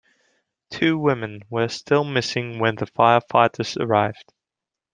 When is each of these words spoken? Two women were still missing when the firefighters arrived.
Two 0.71 0.97
women 0.97 1.43
were 1.51 1.67
still 1.67 2.03
missing 2.03 2.57
when 2.57 2.73
the 2.73 2.87
firefighters 2.87 3.77
arrived. 3.79 4.33